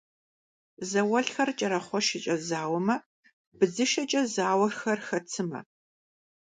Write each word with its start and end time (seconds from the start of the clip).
Зауэлӏхэр 0.89 1.49
кӏэрахъуэшэкӏэ 1.57 2.35
зауэмэ, 2.47 2.95
быдзышэкӏэ 3.57 4.21
зауэхэр 4.33 4.99
хэт 5.07 5.25
сымэ? 5.33 5.59